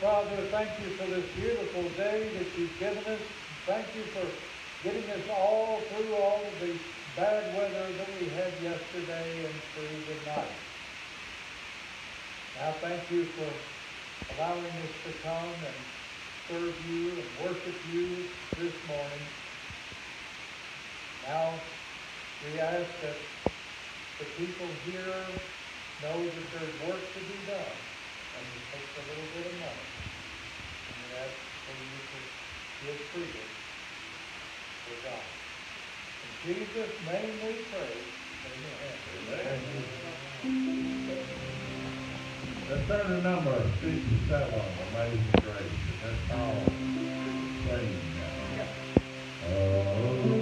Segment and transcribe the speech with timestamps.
[0.00, 3.20] Father, thank you for this beautiful day that you've given us.
[3.66, 4.24] Thank you for
[4.82, 6.72] getting us all through all of the
[7.16, 10.56] bad weather that we had yesterday and through the night.
[12.56, 13.52] Now thank you for
[14.34, 15.76] allowing us to come and
[16.48, 18.24] serve you and worship you
[18.56, 19.20] this morning.
[21.26, 21.60] Now
[22.42, 23.18] we ask that
[24.18, 25.26] the people here
[26.02, 27.89] know that there's work to be done
[28.38, 29.90] and it takes a little bit of money
[31.10, 32.18] that for you to
[32.84, 33.48] give freedom
[34.84, 35.26] for God.
[36.22, 37.96] In Jesus' name we pray.
[38.46, 38.94] Amen.
[39.16, 39.84] Amen.
[42.68, 44.54] Let's turn to number 57,
[44.94, 45.72] Amazing Grace.
[46.02, 46.66] That's all.
[47.66, 48.68] Sing now.
[49.42, 50.39] Oh,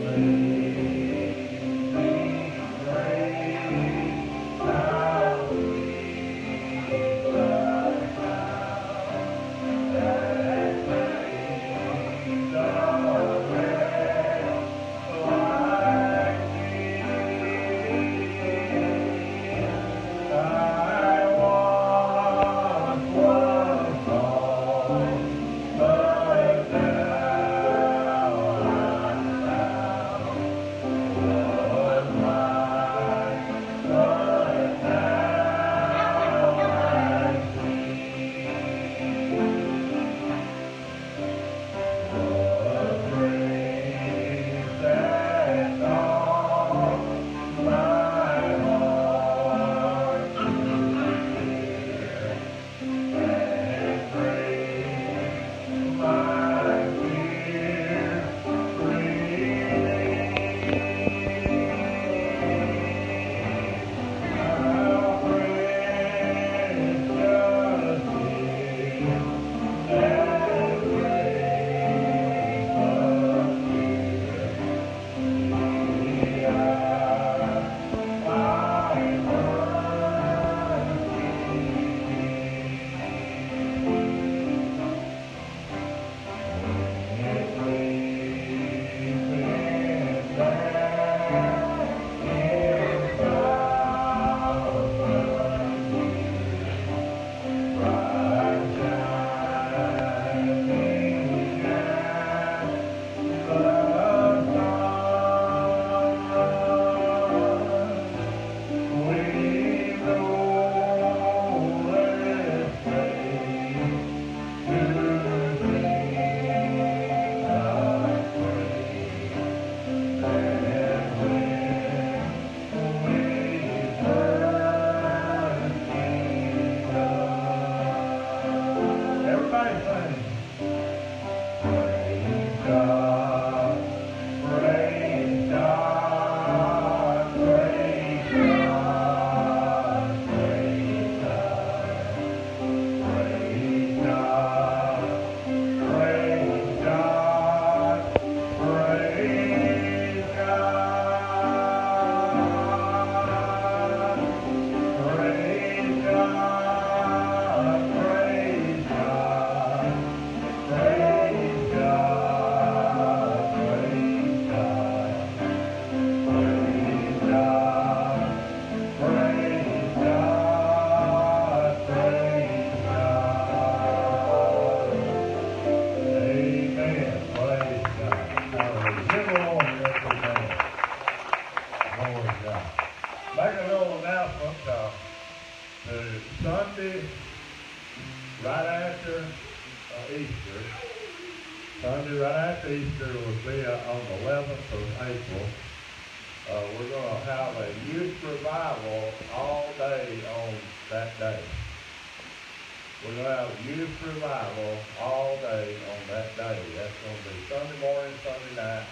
[203.78, 206.72] youth revival all day on that day.
[206.74, 208.88] That's gonna be Sunday morning, Sunday night.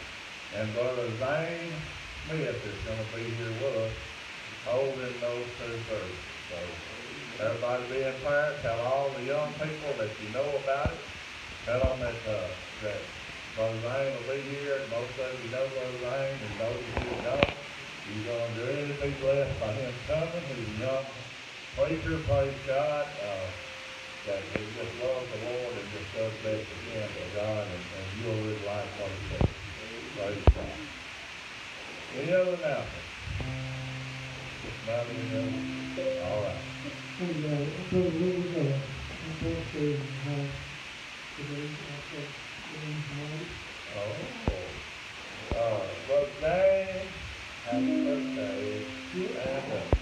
[0.52, 1.82] And Brother Zane
[2.22, 3.98] Smith is gonna be here with us,
[4.62, 6.22] holding those two services.
[6.48, 6.78] So,
[7.40, 11.00] everybody be in prayer, tell all the young people that you know about it.
[11.64, 13.10] Tell them that, uh, that
[13.56, 16.94] Brother Zane will be here, and most of you know Brother Zane, and those of
[17.02, 17.50] you who don't,
[18.06, 21.24] you're gonna really be blessed by him coming, he's a young
[21.74, 23.65] preacher, praise God, uh,
[24.26, 28.06] that just loves the Lord and just does best he can for God, and, and
[28.20, 29.46] you'll really like what he says.
[30.16, 30.66] Praise God.
[32.16, 33.06] Any other announcements?
[34.66, 36.22] Just not any other?
[36.26, 36.62] All right.
[37.20, 38.82] And, uh, so we will go,
[39.22, 39.82] I'm going to,
[40.26, 40.50] uh,
[41.36, 42.26] today, after,
[42.72, 43.48] getting married.
[43.94, 44.10] Oh,
[45.56, 47.12] uh, birthday,
[47.64, 48.84] happy birthday,
[49.14, 49.95] birthday.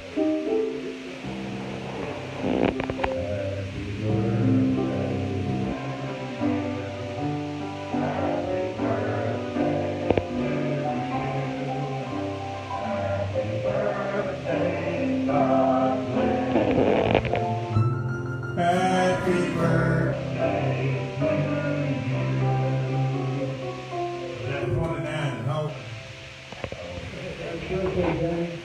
[27.84, 28.48] Happy birthday, Danny.
[28.48, 28.63] You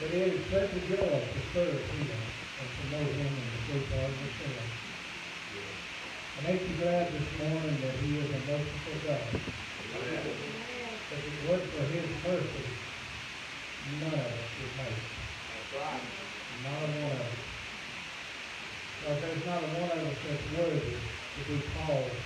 [0.00, 2.08] But it is such a joy to serve him
[2.56, 4.16] and to know him and to be part of.
[6.38, 9.28] I make you glad this morning that he is a merciful God.
[9.92, 12.64] If it weren't for his mercy,
[14.00, 15.04] none of us would make it.
[15.52, 16.00] That's right.
[16.64, 17.44] Not a one of us.
[19.04, 20.96] But there's not a one of us that's worthy
[21.36, 22.16] to be called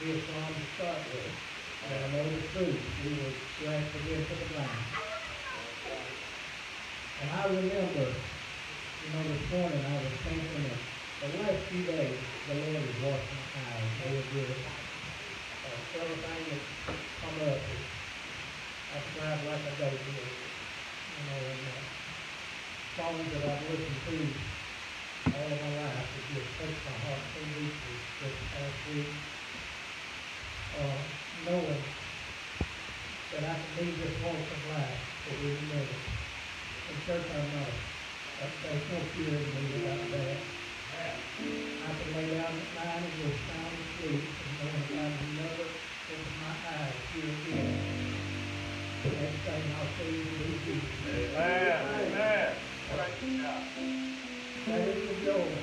[0.00, 1.30] his son to start with.
[1.86, 5.01] And I know the truth, we were glad to get to the ground.
[7.22, 8.16] And I remember,
[9.00, 10.82] you know, this morning I was thinking that
[11.20, 14.56] the last few days, the Lord has washed my eyes very good.
[15.64, 16.66] Uh, everything that's
[17.20, 17.62] come up,
[18.92, 20.18] I've cried like a baby.
[21.16, 24.34] You know, and uh, songs that I've listened to
[25.38, 29.14] all of my life have just touched my heart so deeply this past week.
[30.76, 30.98] Uh,
[31.44, 31.84] knowing
[33.30, 35.36] that I can leave this walk of life for.
[35.38, 36.21] And
[37.00, 37.74] church, I know,
[38.40, 40.46] that there's no fear in me about that.
[41.82, 45.80] I can lay down at night and just sound asleep and knowing I will never
[46.10, 47.98] open my eyes here again.
[49.04, 51.06] The next thing I'll see will be Jesus.
[51.06, 52.56] Amen, amen.
[54.66, 55.58] That is the joy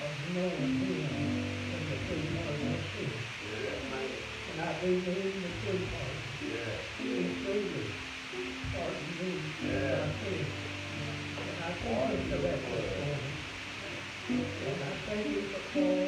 [0.00, 3.26] of knowing Him and the true part of our spirit.
[4.50, 6.17] And I do believe in the true part.
[15.06, 15.26] Thank
[15.72, 16.07] him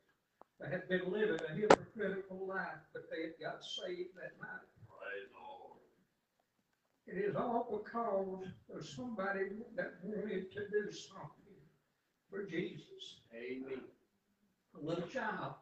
[0.69, 4.67] had been living a hypocritical life, but they had got saved that night.
[7.07, 11.59] It is all because of somebody that wanted to do something
[12.29, 13.21] for Jesus.
[13.35, 13.81] Amen.
[14.81, 15.55] a little child.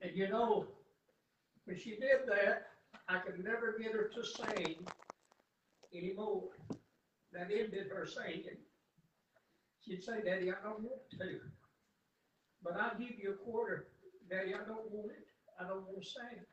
[0.00, 0.68] And you know,
[1.64, 2.68] when she did that,
[3.08, 4.76] I could never get her to sing
[5.94, 6.48] anymore.
[7.32, 8.56] That ended her singing.
[9.84, 11.40] She'd say, Daddy, I don't want to.
[12.62, 13.88] But I'll give you a quarter.
[14.28, 15.26] Daddy, I don't want it.
[15.58, 16.48] I don't want to say it.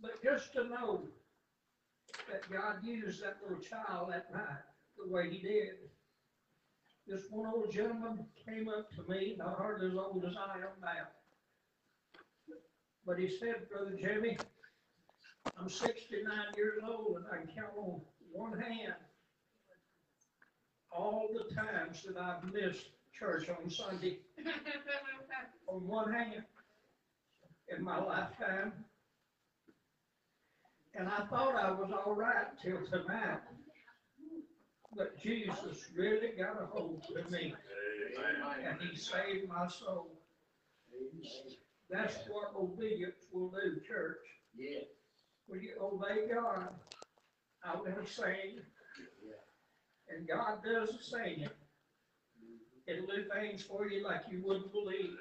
[0.00, 1.04] But just to know
[2.30, 4.64] that God used that little child that night
[4.96, 5.90] the way he did
[7.10, 10.80] this one old gentleman came up to me, not hardly as old as I am
[10.80, 11.08] now.
[13.04, 14.38] But he said, Brother Jimmy,
[15.58, 18.00] I'm sixty-nine years old and I can count on
[18.30, 18.94] one hand
[20.92, 24.18] all the times that I've missed church on Sunday.
[25.68, 26.42] On one hand,
[27.68, 28.72] in my lifetime.
[30.94, 33.38] And I thought I was all right till tonight.
[34.96, 37.54] But Jesus really got a hold of me
[38.66, 40.10] and he saved my soul.
[41.88, 44.18] That's what obedience will do, church.
[44.56, 44.84] Yes.
[45.46, 46.68] When you obey God,
[47.64, 48.60] I want to sing.
[50.08, 51.48] And God does the singing.
[52.90, 55.16] It'll do things for you like you wouldn't believe.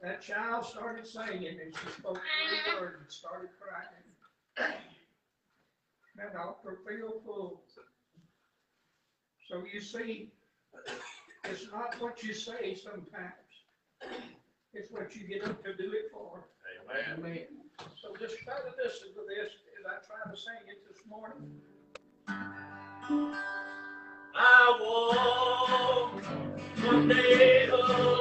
[0.00, 4.72] That child started singing and she spoke three words and started crying.
[6.16, 7.62] That altar filled full.
[9.48, 10.30] So you see,
[11.44, 13.32] it's not what you say sometimes.
[14.72, 16.44] It's what you get up to do it for.
[17.16, 17.46] Amen.
[18.00, 21.60] So just try to listen to this as I try to sing it this morning.
[24.34, 25.27] I walk
[26.88, 28.17] one day oh.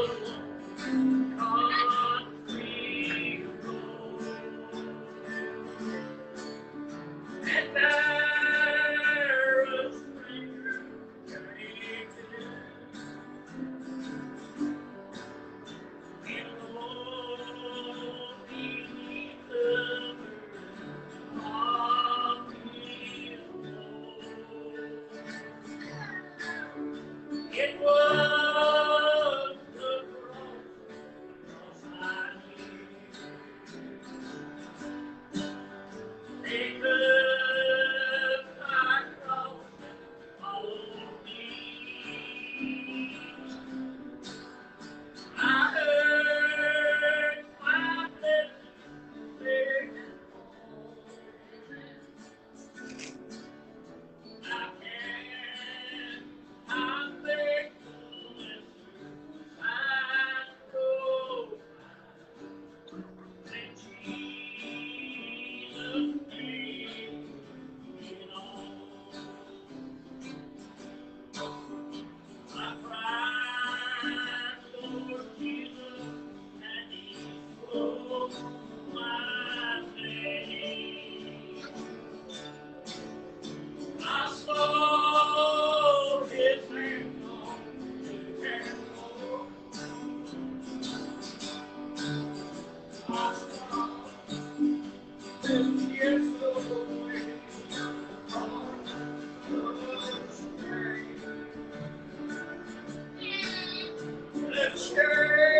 [104.97, 105.56] Scary!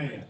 [0.00, 0.29] Amen.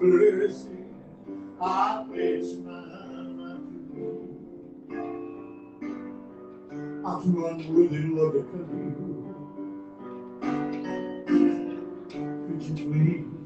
[0.00, 0.84] mercy,
[1.60, 2.98] I place mine
[7.04, 8.44] I'm too unworthy to love you.
[12.46, 13.37] Could you please?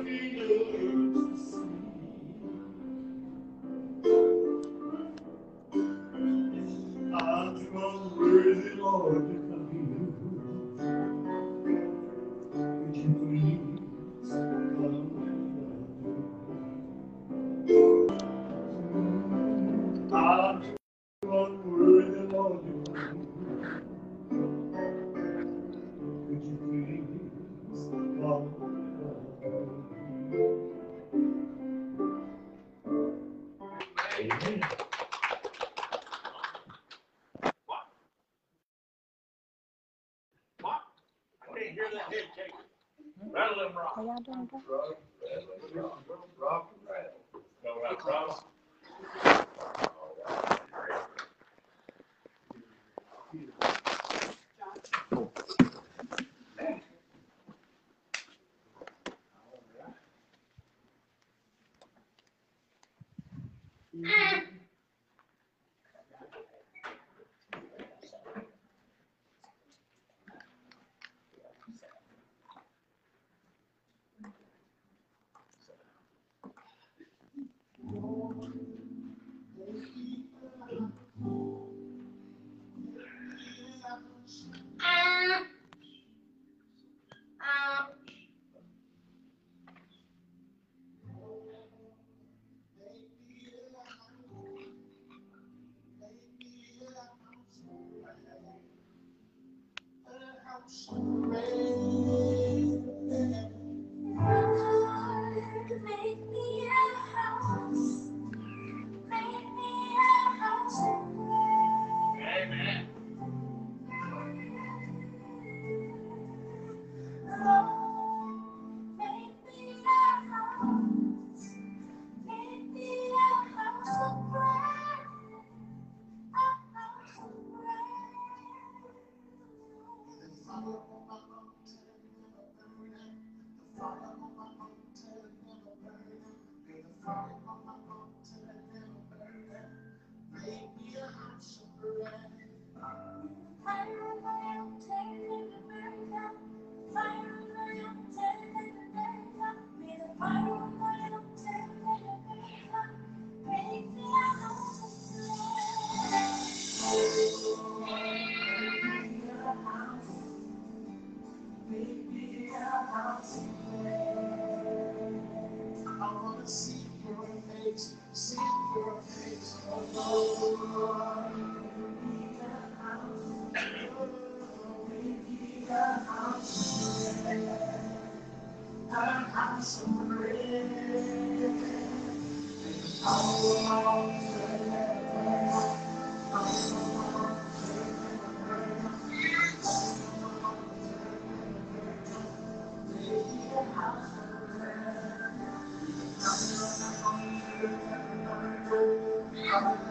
[199.51, 199.90] Obrigado.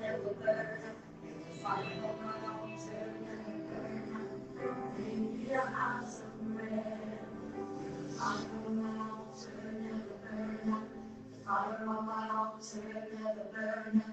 [0.00, 0.74] never burn.
[13.52, 14.04] Burn.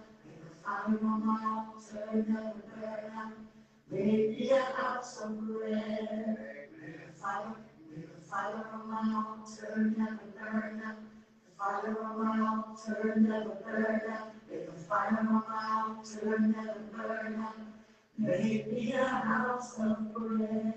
[0.63, 3.33] Fire on my altar, never burn.
[3.35, 3.50] Make
[3.91, 6.67] me a house of prayer.
[7.15, 8.05] Fire burn.
[8.29, 10.81] Fire on my altar, never burn.
[10.81, 10.97] Of prayer.
[11.57, 14.03] Fire, on my altar, never burn.
[14.49, 17.45] May the fire on my altar never burn.
[18.17, 20.75] Make me a house of prayer.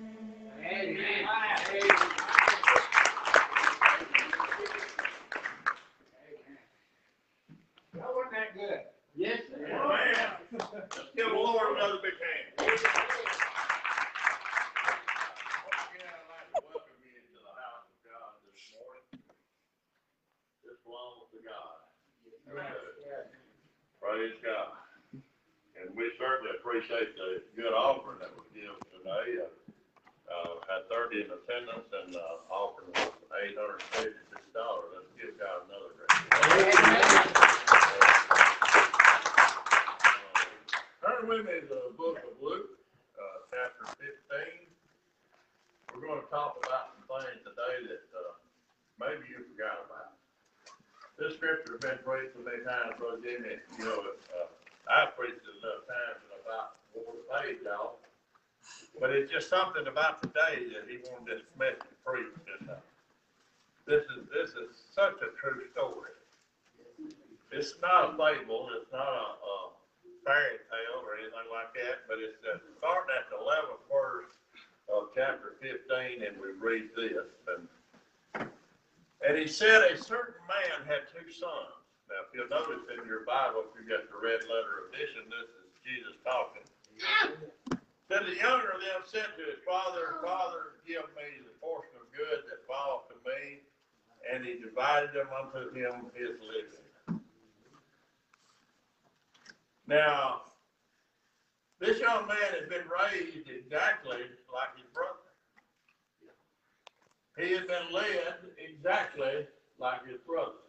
[7.94, 8.80] That wasn't that good.
[9.14, 9.88] Yes, sir.
[9.88, 12.44] Man, let's give the Lord another big hand.
[12.58, 12.92] Once again,
[16.04, 19.24] I'd like to welcome you to the house of God this morning.
[20.64, 21.80] This belongs to God.
[24.00, 24.68] Praise God.
[25.80, 29.48] And we certainly appreciate the good offering that was given today.
[30.24, 33.12] Uh, had thirty in attendance and, uh, offering was
[33.44, 34.88] eight hundred and fifty-six dollars.
[34.96, 36.10] Let's give God another great.
[41.14, 42.74] Turn with me to the book of Luke,
[43.14, 44.66] uh, chapter fifteen.
[45.94, 48.34] We're gonna talk about some things today that, uh,
[48.98, 50.18] maybe you forgot about.
[51.14, 54.50] This scripture's been preached so many times, but Brother Jimmy, you know, uh,
[54.90, 58.02] I've preached it enough times and about four page, y'all.
[58.98, 62.82] But it's just something about today that he wanted this message preached, and, uh,
[63.86, 66.10] this is, this is such a true story.
[67.52, 69.54] It's not a fable, it's not a, a
[70.24, 74.32] fairy tale or anything like that, but it's uh, starting at the eleventh verse
[74.88, 77.68] of chapter fifteen, and we read this, and
[79.24, 81.80] and he said a certain man had two sons.
[82.12, 85.48] Now, if you'll notice in your Bible, if you've got the red letter edition, this
[85.64, 86.68] is Jesus talking.
[88.12, 92.04] Then the younger of them said to his father, Father, give me the portion of
[92.12, 93.64] good that falleth to me.
[94.28, 96.83] And he divided them unto him his living.
[99.86, 100.42] Now,
[101.80, 105.20] this young man has been raised exactly like his brother.
[107.36, 109.46] He has been led exactly
[109.78, 110.62] like his brother.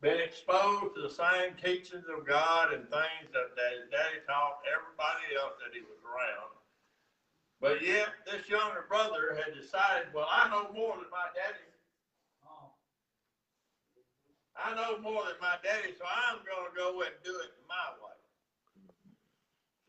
[0.00, 4.64] Been exposed to the same teachings of God and things that, that his daddy taught
[4.64, 6.56] everybody else that he was around.
[7.60, 11.60] But yet, this younger brother had decided, well, I know more than my daddy.
[14.56, 17.96] I know more than my daddy, so I'm going to go and do it my
[18.04, 18.09] way.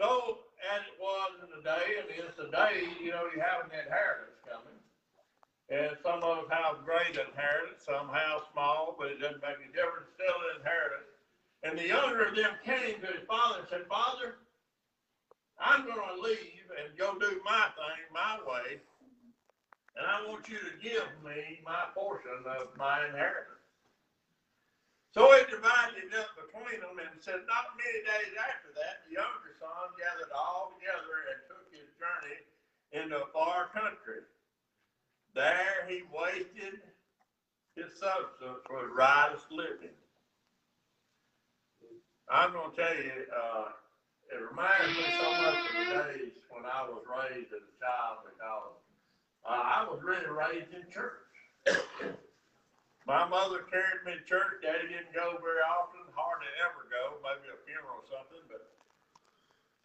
[0.01, 3.85] So, as it was in the day, and is today, you know, you have an
[3.85, 4.81] inheritance coming.
[5.69, 9.69] And some of us have great inheritance, some have small, but it doesn't make any
[9.69, 11.05] difference, still an inheritance.
[11.61, 14.41] And the younger of them came to his father and said, Father,
[15.61, 18.81] I'm going to leave and go do my thing my way,
[20.01, 23.61] and I want you to give me my portion of my inheritance.
[25.11, 29.19] So he divided it up between them and said, not many days after that, the
[29.19, 32.39] younger son gathered all together and took his journey
[33.03, 34.21] into a far country.
[35.33, 36.79] There he wasted
[37.75, 39.95] his substance with riotous living.
[42.29, 43.75] I'm going to tell you, uh,
[44.31, 48.23] it reminds me so much of the days when I was raised as a child
[48.23, 48.75] because
[49.43, 51.19] uh, I was really raised in church.
[53.07, 54.61] My mother carried me to church.
[54.63, 58.45] Daddy didn't go very often, hardly ever go, maybe a funeral or something.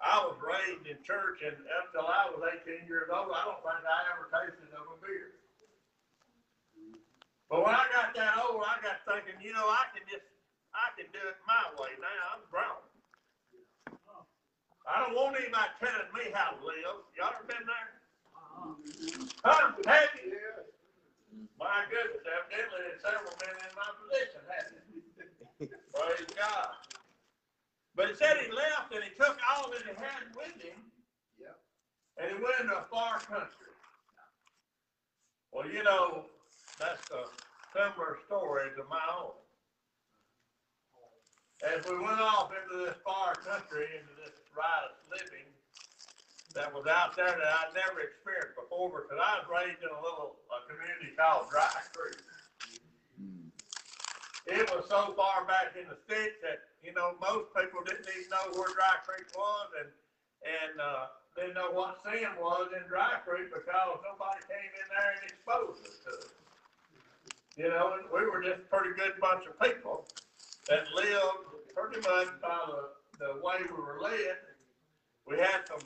[0.00, 3.60] I was raised in church, and up till I was 18 years old, I don't
[3.64, 5.40] think I ever tasted of a beer.
[7.48, 10.26] But when I got that old, I got thinking, you know, I can just,
[10.74, 12.36] I can do it my way now.
[12.36, 12.82] I'm grown.
[14.86, 17.02] I don't want anybody telling me how to live.
[17.16, 17.90] Y'all ever been there?
[19.44, 19.72] Huh?
[20.22, 20.38] You?
[21.58, 25.70] My goodness, evidently there's several men in my position, it?
[25.94, 26.85] Praise God.
[27.96, 30.76] But it said he left and he took all that he had with him.
[32.18, 33.72] And he went into a far country.
[35.52, 36.26] Well, you know,
[36.78, 37.24] that's a
[37.72, 39.32] similar story to my own.
[41.64, 45.48] As we went off into this far country, into this riotous living,
[46.52, 50.00] that was out there that I'd never experienced before because I was raised in a
[50.00, 52.20] little a community called Dry Creek.
[53.20, 53.52] Mm.
[54.48, 58.30] It was so far back in the sticks that, you know, most people didn't even
[58.30, 59.90] know where Dry Creek was and,
[60.46, 65.12] and, uh, didn't know what sin was in Dry Creek because somebody came in there
[65.18, 66.32] and exposed us to it.
[67.56, 70.08] You know, we were just a pretty good bunch of people
[70.68, 72.80] that lived pretty much by the,
[73.20, 74.40] the way we were led.
[75.28, 75.84] We had some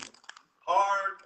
[0.67, 1.19] hard,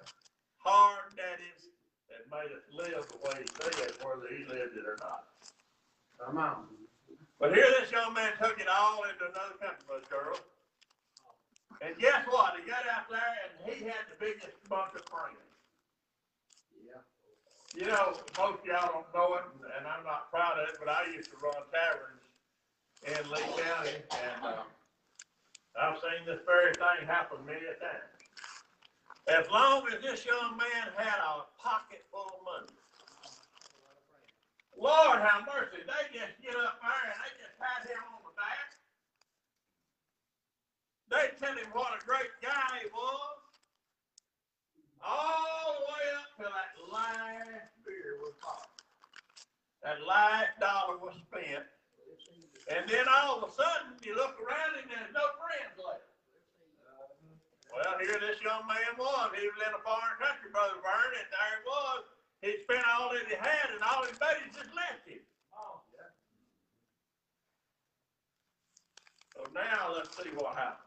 [0.58, 1.68] hard daddies
[2.08, 5.24] that made us live the way he said, whether he lived it or not.
[6.18, 6.64] Come on.
[7.38, 10.38] But here this young man took it all into another country, Brother Girl.
[11.80, 12.54] And guess what?
[12.56, 15.36] He got out there and he had the biggest bunch of friends.
[16.86, 17.02] Yeah.
[17.74, 20.76] You know, most of y'all don't know it, and- and I'm not proud of it,
[20.78, 22.22] but I used to run taverns
[23.02, 24.62] in Lee County, and, uh,
[25.76, 28.08] I've seen this very thing happen many a time.
[29.26, 32.78] As long as this young man had a pocket full of money.
[34.78, 38.34] Lord have mercy, they just get up there and they just pat him on the
[38.34, 38.68] back.
[41.10, 43.38] They tell him what a great guy he was.
[45.04, 48.72] All the way up till that last beer was bought.
[49.84, 51.68] That last dollar was spent.
[52.72, 56.08] And then all of a sudden, you look around and there's no friends left.
[57.68, 59.34] Well, here this young man was.
[59.36, 62.02] He was in a foreign country, Brother Vern, and there he was.
[62.44, 65.24] He spent all that he had, and all his buddies just left him.
[65.56, 66.12] Oh, yeah.
[69.32, 70.84] So now let's see what happened.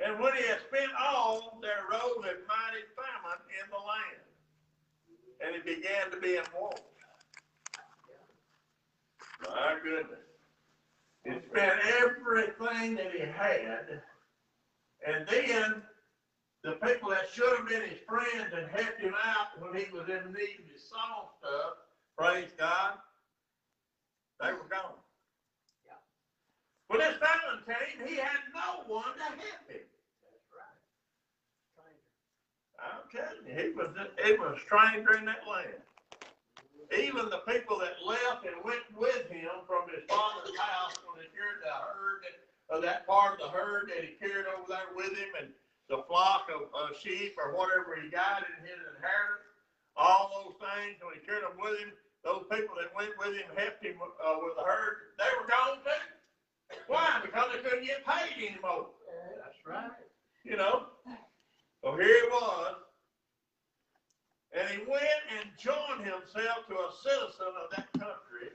[0.00, 4.24] And when he had spent all, there arose a mighty famine in the land.
[5.44, 6.80] And it began to be in want.
[9.42, 10.24] My goodness.
[11.24, 14.00] He spent everything that he had.
[15.06, 15.82] And then
[16.66, 20.10] the people that should have been his friends and helped him out when he was
[20.10, 21.78] in need of his song stuff,
[22.18, 22.98] praise God,
[24.42, 24.98] they were gone.
[26.88, 29.86] When this Valentine, he had no one to help him.
[30.26, 30.78] That's right.
[31.74, 32.10] Stranger.
[32.82, 33.90] I'm telling you, he was,
[34.22, 35.82] he was a stranger in that land.
[36.94, 41.30] Even the people that left and went with him from his father's house when he
[41.30, 42.26] carried the herd,
[42.70, 45.50] of that part of the herd that he carried over there with him and
[45.88, 49.46] the flock of, of sheep or whatever he got in his inheritance,
[49.96, 51.92] all those things, when he carried them with him,
[52.24, 55.78] those people that went with him, helped him uh, with the herd, they were gone
[55.86, 56.06] too.
[56.88, 57.20] Why?
[57.22, 58.90] Because they couldn't get paid anymore.
[59.38, 59.94] That's right.
[60.44, 60.90] You know?
[61.82, 62.74] So here he was.
[64.52, 68.50] And he went and joined himself to a citizen of that country.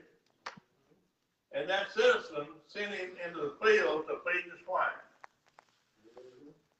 [1.52, 5.00] And that citizen sent him into the field to feed the swine.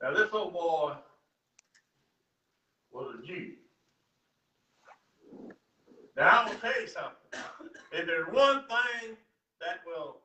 [0.02, 0.94] Now this old boy
[2.90, 3.52] was a Jew.
[6.16, 7.40] Now I'm gonna tell you something.
[7.92, 9.16] If there's one thing
[9.60, 10.16] that will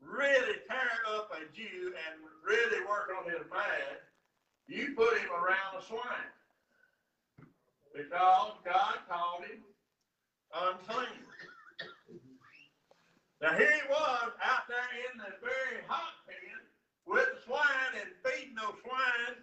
[0.00, 3.98] really tear up a Jew and really work on his mind,
[4.68, 6.30] you put him around the swine.
[7.92, 9.64] Because God called him
[10.54, 11.26] unclean.
[13.42, 16.69] Now here he was out there in the very hot pen
[17.06, 19.36] with swine and feeding those swine,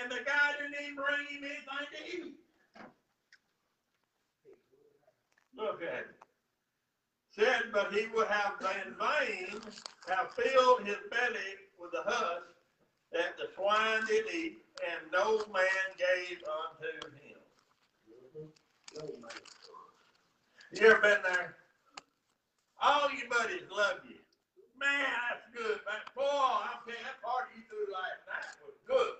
[0.00, 2.34] and the guy didn't even bring him anything to eat.
[5.56, 6.06] Look at it.
[7.38, 9.60] Said, but he would have in vain
[10.08, 12.42] have filled his belly with the husk
[13.12, 14.58] that the swine did eat,
[14.90, 17.38] and no man gave unto him.
[20.72, 21.56] You ever been there?
[22.80, 24.21] All your buddies love you.
[24.82, 26.02] Man, that's good, man.
[26.16, 29.14] Boy, I'm you, that party you threw last night was good.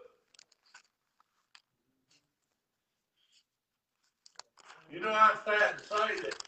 [4.91, 6.43] You know, I'm sad to say that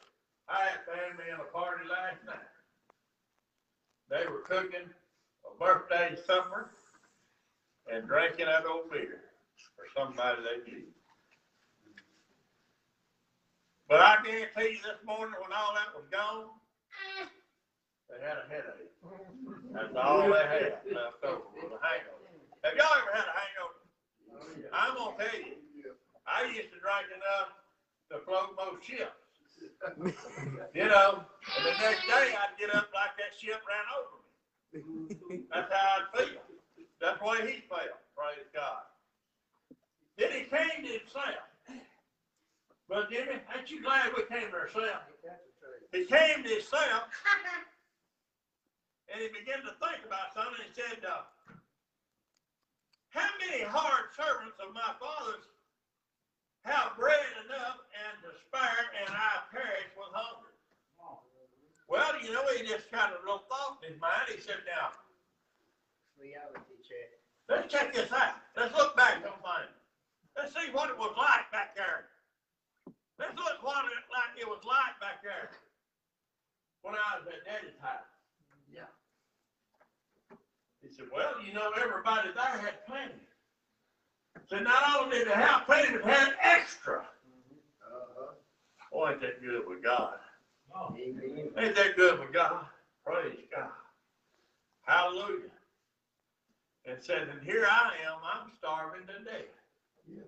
[0.49, 2.51] I had family in a party last night.
[4.11, 4.91] They were cooking
[5.47, 6.71] a birthday supper
[7.87, 9.21] and drinking that old beer
[9.77, 10.83] for somebody they knew.
[13.89, 16.51] But I guarantee you this morning when all that was gone,
[18.11, 18.93] they had a headache.
[19.73, 22.25] That's all they had left over was a hangover.
[22.63, 23.81] Have y'all ever had a hangover?
[24.73, 25.57] I'm gonna tell you,
[26.27, 27.53] I used to drink enough
[28.11, 29.21] to float most ships.
[30.75, 31.25] You know,
[31.57, 35.45] and the next day I'd get up like that ship ran over me.
[35.53, 36.41] That's how I'd feel.
[37.01, 38.85] That's the way he felt, praise God.
[40.19, 41.45] Then he came to himself.
[42.89, 45.05] But Jimmy, ain't you glad we came to ourselves?
[45.93, 47.09] He came to himself
[49.15, 51.23] and he began to think about something and he said, uh,
[53.15, 55.47] how many hard servants of my father's
[56.67, 60.51] have bread enough and to spare, and I perish with hunger.
[61.87, 64.35] Well, you know, he just kind of little thought in his mind.
[64.35, 64.91] He said, now,
[66.19, 67.11] Reality check.
[67.47, 68.41] let's check this out.
[68.57, 69.39] Let's look back things.
[70.35, 72.11] Let's see what it was like back there.
[73.21, 75.55] Let's look what it like it was like back there
[76.83, 78.14] when I was at Daddy's house.
[80.97, 83.15] Said, well, you know, everybody there had plenty.
[84.49, 86.99] So not only did they have plenty, but had extra.
[86.99, 88.35] Uh-huh.
[88.93, 90.15] Boy, ain't that good with God.
[90.77, 91.49] Amen.
[91.57, 92.67] Ain't that good with God?
[93.05, 93.71] Praise God.
[94.83, 95.51] Hallelujah.
[96.87, 99.49] And said, and here I am, I'm starving to death.
[100.07, 100.23] Yeah.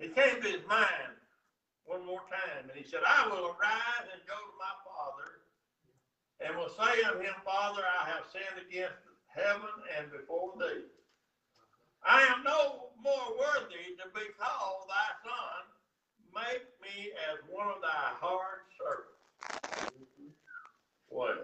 [0.00, 1.16] It came to his mind
[1.84, 5.35] one more time, and he said, I will arise and go to my father,
[6.40, 8.96] and will say unto him, Father, I have sinned against
[9.28, 10.84] heaven and before thee.
[12.04, 15.62] I am no more worthy to be called thy son.
[16.34, 19.16] Make me as one of thy hard servants.
[21.08, 21.34] Well,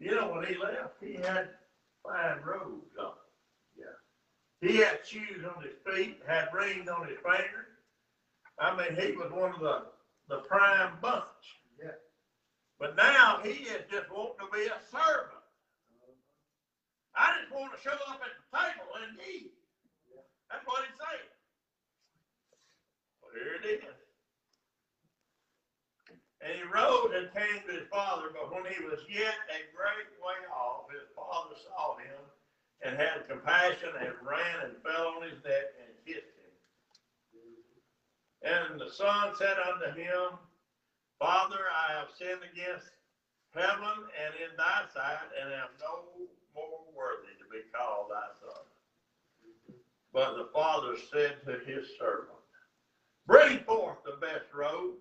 [0.00, 1.50] you know, when he left, he had
[2.02, 3.12] fine robes on.
[3.76, 4.68] Yeah.
[4.68, 7.66] He had shoes on his feet, had rings on his fingers.
[8.58, 9.82] I mean, he was one of the,
[10.28, 11.22] the prime bunch.
[11.80, 11.92] Yeah.
[12.78, 15.42] But now he is just wanting to be a servant.
[17.14, 19.50] I just want to show up at the table and eat.
[20.50, 21.32] That's what he's saying.
[23.20, 23.98] Well, here it is.
[26.40, 30.10] and he rose and came to his father, but when he was yet a great
[30.22, 32.22] way off, his father saw him
[32.82, 36.54] and had compassion and ran and fell on his neck and kissed him.
[38.46, 40.38] And the son said unto him,
[41.18, 42.90] Father, I have sinned against
[43.52, 46.06] heaven and in thy sight, and am no
[46.54, 48.62] more worthy to be called thy son.
[50.12, 52.38] But the father said to his servant,
[53.26, 54.94] Bring forth the best robe,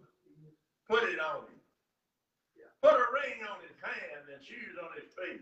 [0.89, 1.61] put it on him.
[2.81, 5.41] Put a ring on his hand and shoes on his feet.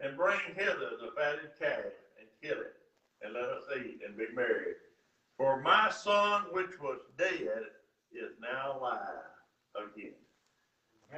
[0.00, 2.76] And bring hither the fatted calf and kill it,
[3.22, 4.74] and let us eat and be merry.
[5.38, 7.64] For my son which was dead
[8.12, 9.35] is now alive
[9.78, 10.16] again.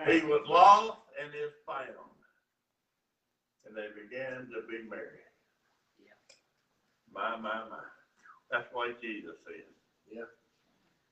[0.07, 2.13] He was lost and is found.
[3.67, 5.25] And they began to be merry.
[7.13, 7.85] My, my, my.
[8.51, 9.69] That's what Jesus said.
[10.11, 10.29] Yeah.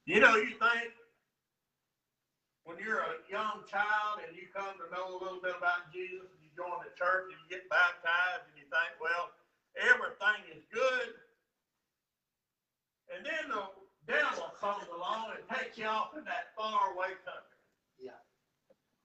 [0.04, 0.92] You know, you think
[2.64, 6.26] when you're a young child and you come to know a little bit about Jesus,
[6.26, 9.32] and you join the church and you get baptized and you think, well,
[9.78, 11.16] everything is good.
[13.14, 17.60] And then the devil comes along and takes you off in that faraway country.
[17.98, 18.18] Yeah.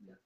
[0.05, 0.17] yeah.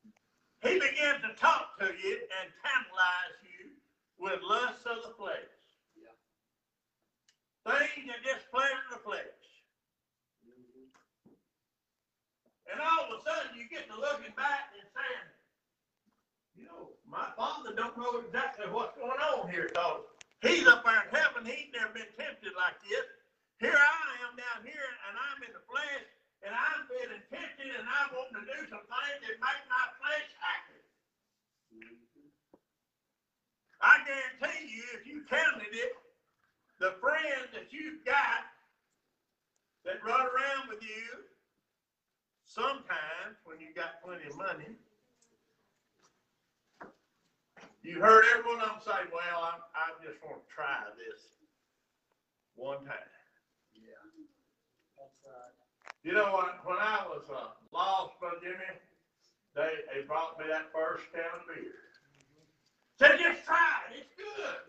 [0.64, 3.76] He begins to talk to you and tantalize you
[4.20, 5.56] with lusts of the flesh.
[5.96, 6.16] Yeah.
[7.64, 9.44] Things that just pleasure the flesh.
[10.44, 10.92] Mm-hmm.
[12.72, 15.28] And all of a sudden you get to looking back and saying,
[16.56, 20.08] you know, my father don't know exactly what's going on here, cause
[20.40, 23.04] he's up there in heaven, he's never been tempted like this.
[23.60, 26.08] Here I am down here and I'm in the flesh
[26.44, 30.28] and I'm feeling tempted and I want to do some things that make my flesh
[30.44, 30.82] happy.
[33.80, 35.94] I guarantee you, if you counted it,
[36.84, 38.44] the friends that you've got
[39.88, 41.24] that run around with you,
[42.44, 44.76] sometimes when you got plenty of money,
[47.84, 51.22] you heard every one of them say, well, I'm, I just want to try this
[52.56, 53.15] one time.
[56.06, 58.78] You know, when, when I was uh, lost, Brother Jimmy,
[59.58, 61.74] they, they brought me that first can of beer.
[63.02, 64.62] Said, just try it, it's good.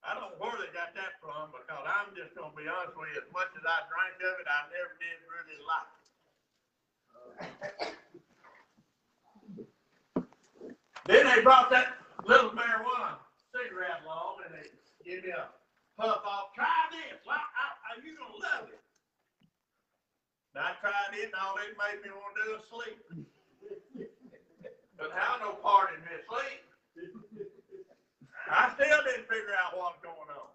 [0.00, 3.12] I don't know where they got that from because I'm just gonna be honest with
[3.12, 6.08] you, as much as I drank of it, I never did really like it.
[11.04, 13.20] Then they brought that little marijuana
[13.52, 14.72] cigarette along and they
[15.04, 15.52] gave me a
[15.98, 16.54] puff off.
[16.54, 17.18] Try this.
[17.26, 18.78] Well, I, I, you're gonna love it.
[20.54, 22.98] And I tried it and all it made me want to do is sleep.
[24.94, 26.62] But how no part in me sleep.
[28.48, 30.50] I still didn't figure out what's going on.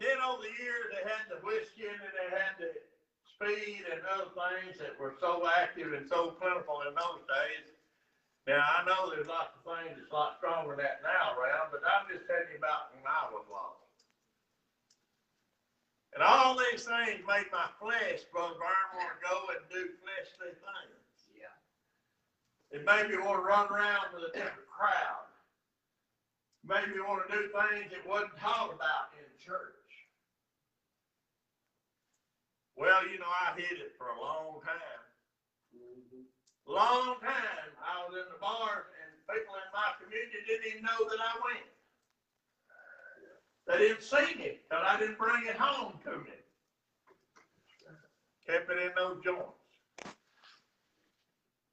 [0.00, 2.72] Then over the years, they had the whiskey and they had the
[3.28, 7.70] speed and other things that were so active and so plentiful in those days.
[8.46, 11.70] Now, I know there's lots of things that's a lot stronger than that now around,
[11.70, 13.82] but I'm just telling you about when I was lost.
[16.12, 20.52] And all these things made my flesh, Brother Byron, want to go and do fleshly
[20.58, 21.14] things.
[21.32, 21.54] Yeah.
[22.74, 25.30] It made me want to run around with a different crowd.
[26.66, 29.86] Made me want to do things that wasn't taught about in church.
[32.76, 35.01] Well, you know, I hid it for a long time.
[36.66, 37.70] Long time.
[37.82, 41.34] I was in the bars and people in my community didn't even know that I
[41.42, 41.68] went.
[43.66, 46.38] They didn't see me because I didn't bring it home to me.
[48.46, 49.58] Kept it in those joints.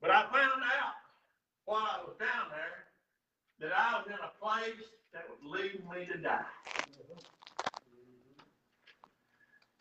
[0.01, 0.97] But I found out
[1.65, 2.87] while I was down there
[3.59, 6.45] that I was in a place that would lead me to die.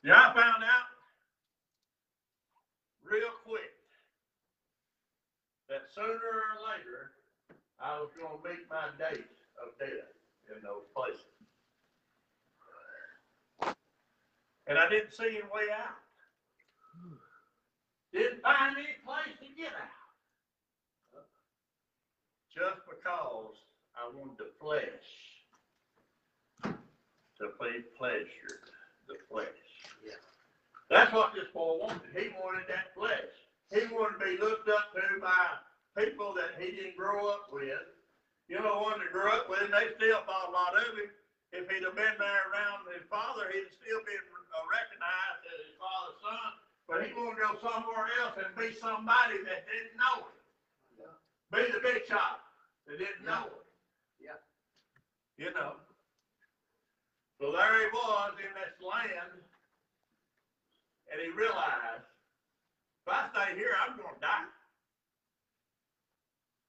[0.05, 0.89] Yeah, I found out
[3.05, 3.78] real quick
[5.69, 7.13] that sooner or later
[7.81, 9.29] I was going to meet my date
[9.63, 10.11] of death
[10.49, 11.25] in those places.
[14.67, 15.97] And I didn't see any way out.
[18.13, 21.25] Didn't find any place to get out.
[22.53, 23.55] Just because
[23.95, 25.09] I wanted the flesh
[26.65, 28.67] to be pleasured,
[29.07, 29.47] the flesh.
[30.05, 30.19] Yeah.
[30.91, 32.11] That's what this boy wanted.
[32.15, 33.38] He wanted that flesh.
[33.71, 35.45] He wanted to be looked up to by
[36.01, 37.85] people that he didn't grow up with.
[38.49, 41.13] You know, ones that grew up with him, they still thought a lot of him.
[41.53, 44.25] If he'd have been there around his father, he'd still been
[44.69, 46.51] recognized as his father's son.
[46.89, 50.37] But he wanted to go somewhere else and be somebody that didn't know him.
[50.97, 51.17] Yeah.
[51.53, 52.41] Be the big shot
[52.89, 53.33] that didn't Yeah.
[53.33, 53.65] know him.
[54.21, 54.41] Yeah.
[55.37, 55.77] You know.
[57.41, 59.45] So there he was in this land.
[61.11, 62.05] and he realized,
[63.09, 64.53] if I stay here, I'm gonna die.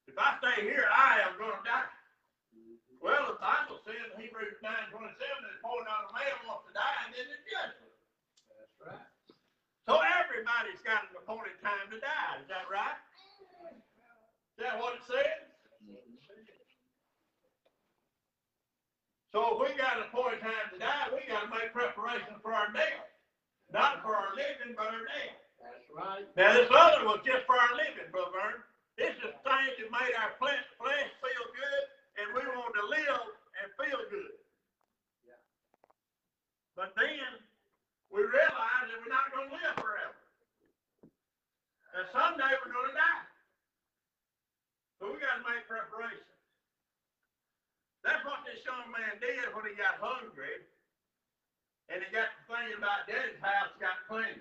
[0.07, 1.91] If I stay here, I am gonna die.
[3.03, 6.71] Well, the Bible says in Hebrews nine twenty-seven, that point on a man wants to
[6.71, 7.91] die and then it's judgment.
[8.55, 9.07] That's right.
[9.83, 12.99] So everybody's got an appointed time to die, is that right?
[14.55, 15.43] Is that what it says?
[19.35, 22.71] So if we got an appointed time to die, we gotta make preparation for our
[22.71, 23.11] death.
[23.75, 25.49] Not for our living, but our death.
[25.60, 26.26] That's right.
[26.36, 28.60] Now, this other was just for our living, Brother Vern.
[28.95, 31.84] This is things that made our flesh, flesh feel good,
[32.20, 33.32] and we want to live
[33.64, 34.36] and feel good.
[35.24, 35.39] Yeah.
[36.76, 37.39] But then,
[38.12, 40.20] we realize that we're not gonna live forever.
[41.95, 43.28] That someday we're gonna die.
[44.99, 46.28] So we gotta make preparations.
[48.03, 50.64] That's what this young man did when he got hungry,
[51.91, 54.39] and he got to thinking about Daddy's house got clean.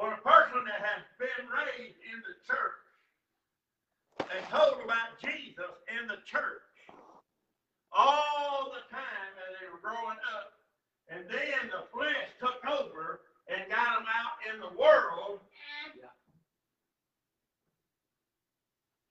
[0.00, 2.80] For a person that has been raised in the church
[4.32, 6.64] and told about Jesus in the church
[7.92, 10.56] all the time as they were growing up,
[11.12, 13.20] and then the flesh took over
[13.52, 15.44] and got them out in the world,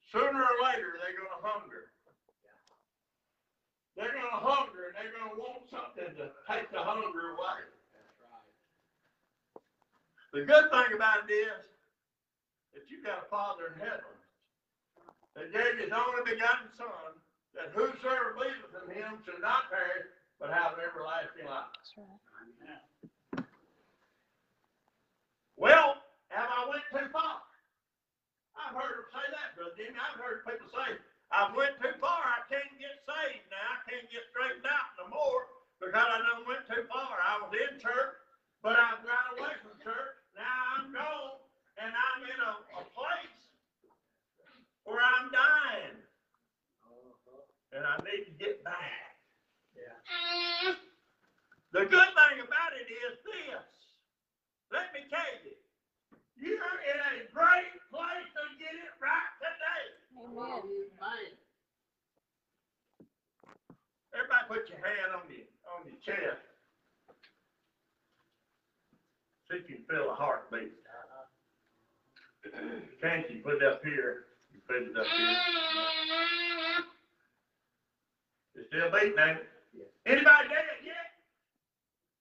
[0.10, 1.94] sooner or later they're going to hunger.
[3.94, 7.79] They're going to hunger and they're going to want something to take the hunger away.
[10.34, 11.66] The good thing about it is
[12.74, 14.14] that you've got a Father in heaven
[15.34, 17.18] that gave his only begotten Son,
[17.58, 20.06] that whosoever believeth in him shall not perish,
[20.38, 21.74] but have everlasting life.
[21.74, 23.44] That's right.
[25.58, 25.98] Well,
[26.30, 27.42] have I went too far?
[28.54, 29.98] I've heard them say that, Brother Jimmy.
[29.98, 30.94] I've heard people say,
[31.34, 32.22] I've went too far.
[32.22, 33.66] I can't get saved now.
[33.66, 35.50] I can't get straightened out no more
[35.82, 37.18] because I done went too far.
[37.18, 38.16] I was in church,
[38.62, 40.19] but I've got away from church.
[40.40, 41.36] Now I'm gone
[41.84, 43.40] and I'm in a, a place
[44.88, 46.00] where I'm dying
[46.88, 47.44] Uh-huh.
[47.76, 49.20] and I need to get back.
[49.76, 50.00] Yeah.
[51.76, 53.68] The good thing about it is this.
[54.72, 55.54] Let me tell you,
[56.40, 56.56] you're
[56.88, 59.86] in a great place to get it right today.
[60.24, 60.64] Amen.
[60.64, 61.32] Amen.
[64.16, 66.49] Everybody put your hand on your, on your chest.
[69.50, 70.78] See if you can feel a heartbeat.
[73.02, 74.30] Can't you put it up here?
[74.54, 75.38] You put it up here.
[78.54, 79.50] It's still beating, ain't it?
[79.74, 79.90] Yes.
[80.06, 81.10] Anybody dead yet?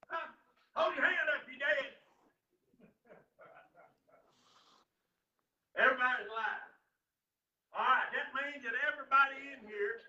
[0.08, 0.32] Huh?
[0.72, 1.92] Hold your hand up, you dead.
[5.76, 6.64] Everybody's alive.
[7.76, 10.00] All right, that means that everybody in here,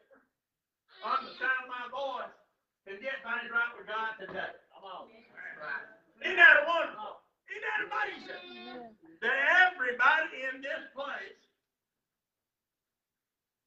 [1.03, 2.31] on the sound of my voice,
[2.87, 4.55] can get things right with God today.
[4.71, 5.11] Come on.
[5.11, 5.98] That's right.
[6.23, 7.23] Isn't that wonderful?
[7.47, 8.95] Isn't that amazing?
[9.23, 9.37] That
[9.71, 11.39] everybody in this place,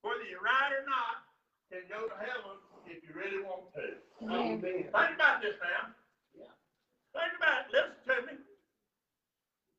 [0.05, 1.25] whether you're right or not,
[1.73, 3.97] can go to heaven if you really want to.
[4.29, 4.61] Amen.
[4.61, 5.93] Think about this now.
[6.37, 6.53] Yeah.
[7.17, 7.73] Think about it.
[7.73, 8.35] Listen to me.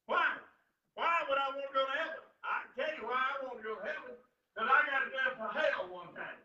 [0.09, 0.41] Why?
[0.97, 2.21] Why would I want to go to heaven?
[2.41, 4.13] I can tell you why I want to go to heaven.
[4.53, 6.41] Because I got to go to hell one time.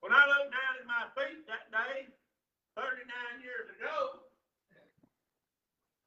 [0.00, 2.08] When I looked down at my feet that day,
[2.80, 4.24] 39 years ago,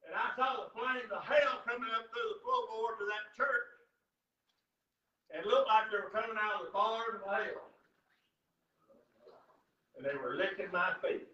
[0.10, 3.70] and I saw the flames of hell coming up through the floorboards of that church,
[5.38, 7.70] it looked like they were coming out of the bars of hell.
[9.98, 11.30] And they were licking my feet.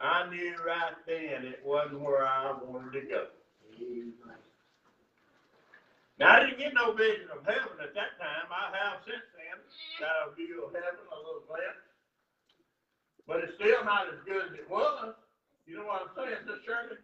[0.00, 3.26] I knew right then it wasn't where I wanted to go.
[6.18, 8.46] Now, I didn't get no vision of heaven at that time.
[8.50, 9.60] I have since then
[10.00, 11.84] got a view of heaven, a little glimpse.
[13.28, 15.14] But it's still not as good as it was.
[15.68, 16.98] You know what I'm saying, Sister Shirley?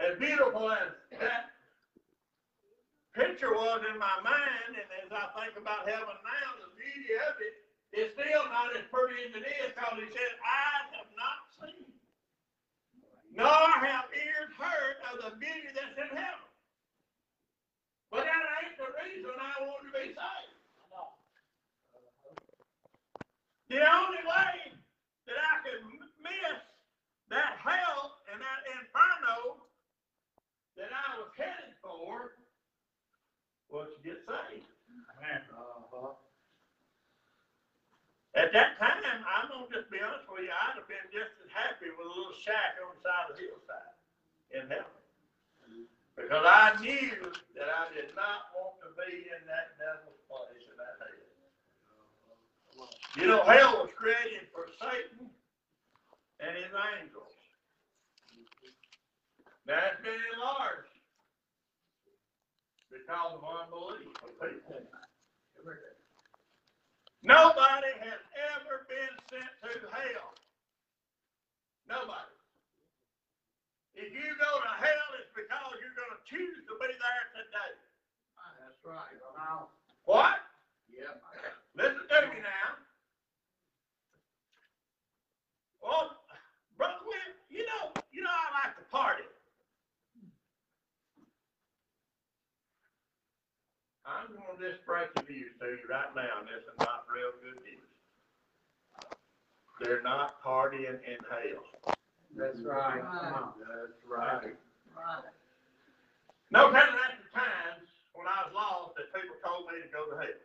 [0.00, 1.52] As beautiful as that
[3.12, 7.36] picture was in my mind, and as I think about heaven now, the beauty of
[7.38, 7.54] it
[7.92, 11.90] is still not as pretty as it is, because he said, eyes have not seen,
[13.36, 16.48] nor have ears heard of the beauty that's in heaven.
[18.10, 20.56] But that ain't the reason I want to be saved.
[23.70, 24.74] The only way
[25.30, 26.58] that I could m- miss
[27.30, 29.62] that hell and that inferno
[30.74, 32.34] that I was headed for
[33.70, 34.66] was to get saved.
[35.22, 36.18] Uh-huh.
[38.34, 41.50] At that time, I'm gonna just be honest with you, I'd have been just as
[41.54, 43.94] happy with a little shack on the side of the hillside
[44.50, 44.98] in heaven.
[46.30, 47.10] Because I knew
[47.58, 52.86] that I did not want to be in that devil's place in that hell.
[53.18, 55.26] You know, hell was created for Satan
[56.38, 57.34] and his angels.
[58.30, 60.94] It's been enlarged
[62.94, 64.86] because of unbelief of people.
[67.26, 68.22] Nobody has
[68.54, 70.30] ever been sent to hell.
[71.90, 72.30] Nobody.
[74.00, 77.72] If you go to hell, it's because you're going to choose to be there today.
[78.62, 79.18] That's right.
[79.34, 79.68] Now,
[80.06, 80.38] What?
[80.88, 81.18] yep.
[81.74, 82.78] Listen to me now.
[85.82, 86.16] Well,
[86.78, 89.26] brother Will, you know, you know I like to party.
[94.06, 97.30] I'm gonna just break the news to you right now, and this is not real
[97.42, 97.90] good news.
[99.78, 101.64] They're not partying in hell.
[102.36, 103.02] That's right.
[103.02, 104.42] That's right.
[104.42, 104.58] No
[105.10, 105.49] telling
[106.54, 110.42] at the times when I was lost that people told me to go to hell.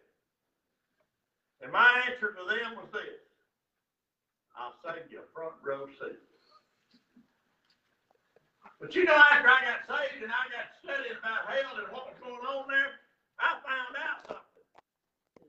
[1.62, 3.26] And my answer to them was this.
[4.54, 6.22] I'll save you a front row seat.
[8.80, 12.12] But you know, after I got saved and I got studying about hell and what
[12.12, 13.02] was going on there,
[13.40, 14.56] I found out something.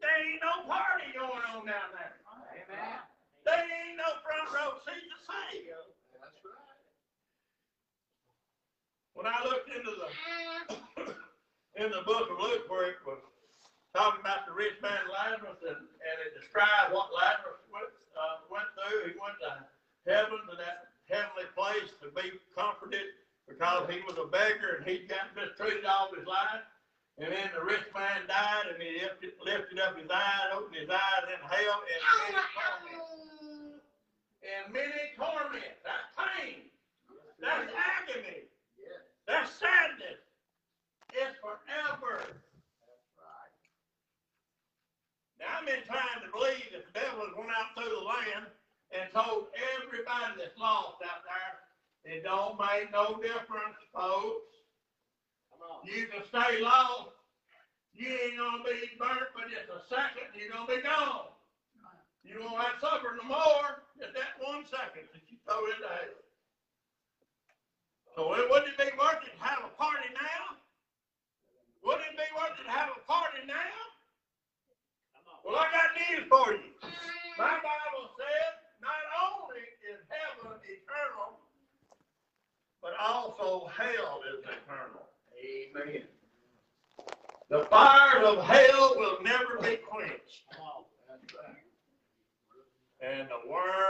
[0.01, 2.17] There ain't no party going on down there.
[2.55, 2.99] Amen.
[3.45, 5.69] There ain't no front row seat to save.
[6.17, 6.81] That's right.
[9.15, 9.56] When I the
[11.81, 13.21] in the book of Luke where it was
[13.97, 18.69] talking about the rich man Lazarus and, and it described what Lazarus went, uh, went
[18.77, 19.13] through.
[19.13, 19.65] He went to
[20.05, 23.15] heaven to that heavenly place to be comforted
[23.49, 26.67] because he was a beggar and he'd got mistreated all his life.
[27.17, 30.91] And then the rich man died and he lifted, lifted up his eyes, opened his
[30.91, 33.09] eyes in hell and many torments.
[34.45, 35.81] And many torments.
[35.81, 36.69] That's pain.
[37.41, 38.46] That's agony.
[39.27, 40.23] That's sadness.
[41.13, 42.23] It's forever.
[42.23, 43.55] That's right.
[45.43, 48.47] Now, I'm inclined to believe that the devil has went out through the land
[48.95, 49.51] and told
[49.83, 51.59] everybody that's lost out there,
[52.07, 54.47] it don't make no difference, folks.
[55.83, 57.11] You can stay lost.
[57.95, 61.33] You ain't gonna be burnt for just a second, you're gonna be gone.
[62.23, 65.89] You won't have to suffer no more, just that one second that you throw into
[65.89, 66.26] hell.
[68.17, 70.57] So wouldn't it be worth it to have a party now?
[71.85, 73.77] Wouldn't it be worth it to have a party now?
[75.45, 76.73] Well, I got news for you.
[77.37, 81.37] My Bible says not only is heaven eternal,
[82.81, 85.05] but also hell is eternal.
[85.37, 86.09] Amen.
[87.51, 90.49] The fires of hell will never be quenched.
[93.03, 93.87] And the worm